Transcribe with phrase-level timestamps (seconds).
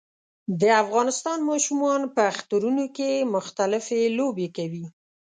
[0.61, 4.85] د افغانستان ماشومان په اخترونو کې مختلفي لوبې کوي